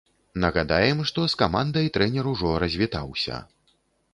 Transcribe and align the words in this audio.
Нагадаем, 0.43 1.03
што 1.09 1.25
з 1.33 1.37
камандай 1.41 1.91
трэнер 1.99 2.31
ужо 2.33 2.55
развітаўся. 2.65 3.35